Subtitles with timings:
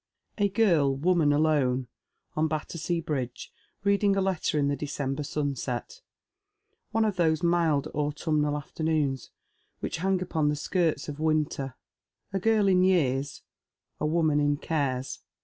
[0.39, 1.87] A QlRL wOMAJf alone
[2.35, 3.53] on Battersea Bridge,
[3.83, 6.01] reading a letter in the December sunset—
[6.91, 9.29] one of those mild anturanal afternoons
[9.79, 11.75] which hang upon the skirts of winter.
[12.33, 13.43] A girl in years—
[14.01, 15.19] a woman in cares.